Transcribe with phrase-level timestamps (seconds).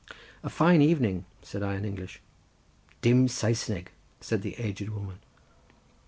[0.41, 2.21] "A fine evening," said I in English.
[3.03, 3.89] "Dim Saesneg,"
[4.19, 5.19] said the aged woman.